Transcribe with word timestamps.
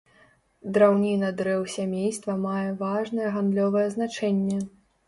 Драўніна 0.77 1.29
дрэў 1.41 1.61
сямейства 1.75 2.37
мае 2.49 2.67
важнае 2.83 3.27
гандлёвае 3.39 3.89
значэнне. 3.99 4.59